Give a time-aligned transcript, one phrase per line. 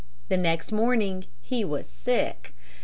[0.29, 2.55] The next morning he was sick.